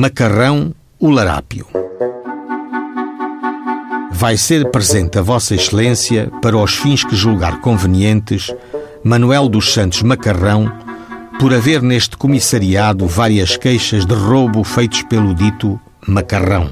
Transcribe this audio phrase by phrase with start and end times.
[0.00, 1.66] Macarrão, o larápio.
[4.12, 8.54] Vai ser presente a Vossa Excelência, para os fins que julgar convenientes,
[9.02, 10.72] Manuel dos Santos Macarrão,
[11.40, 16.70] por haver neste comissariado várias queixas de roubo feitos pelo dito Macarrão.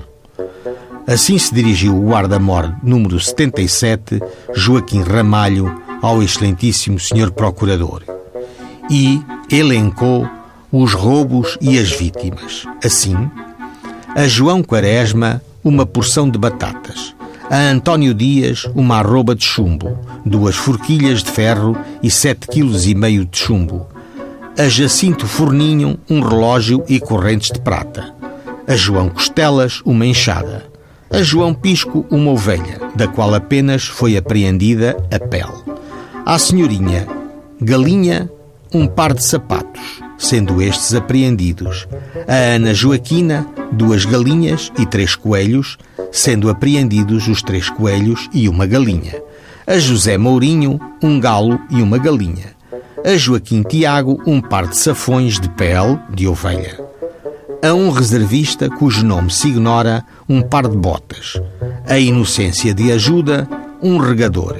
[1.05, 4.21] Assim se dirigiu o guarda-mor número 77,
[4.55, 7.33] Joaquim Ramalho, ao excelentíssimo Sr.
[7.33, 8.05] Procurador.
[8.89, 9.21] E
[9.51, 10.31] elencou
[10.83, 12.67] os roubos e as vítimas.
[12.85, 13.17] Assim,
[14.15, 17.15] a João Quaresma, uma porção de batatas.
[17.51, 22.95] A António Dias, uma arroba de chumbo, duas forquilhas de ferro e sete quilos e
[22.95, 23.87] meio de chumbo.
[24.59, 28.15] A Jacinto Forninho, um relógio e correntes de prata.
[28.67, 30.65] A João Costelas, uma enxada.
[31.11, 35.65] A João Pisco, uma ovelha, da qual apenas foi apreendida a pele.
[36.27, 37.07] À senhorinha
[37.61, 38.29] Galinha,
[38.75, 41.87] um par de sapatos sendo estes apreendidos.
[42.27, 45.77] A Ana Joaquina, duas galinhas e três coelhos,
[46.13, 49.21] sendo apreendidos os três coelhos e uma galinha.
[49.67, 52.55] A José Mourinho, um galo e uma galinha.
[53.05, 56.81] A Joaquim Tiago, um par de safões de pele de ovelha.
[57.63, 61.41] A um reservista cujo nome se ignora, um par de botas.
[61.89, 63.49] A Inocência de Ajuda,
[63.83, 64.57] um regador.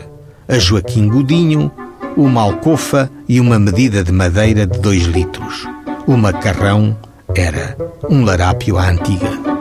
[0.49, 1.71] A Joaquim Godinho,
[2.17, 5.67] uma alcofa e uma medida de madeira de dois litros.
[6.07, 6.97] O macarrão
[7.35, 7.77] era
[8.09, 9.56] um larápio à antiga.